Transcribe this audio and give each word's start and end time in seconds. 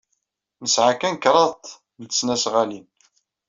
Nesɛa 0.63 0.93
kan 0.99 1.15
kraḍt 1.23 1.65
n 1.99 2.03
tesnasɣalin. 2.05 2.85